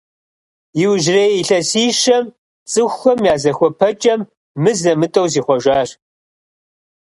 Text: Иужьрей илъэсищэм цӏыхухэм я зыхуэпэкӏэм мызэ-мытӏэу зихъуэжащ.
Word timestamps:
Иужьрей 0.81 1.31
илъэсищэм 1.41 2.25
цӏыхухэм 2.71 3.19
я 3.31 3.35
зыхуэпэкӏэм 3.41 4.21
мызэ-мытӏэу 4.61 5.27
зихъуэжащ. 5.33 5.89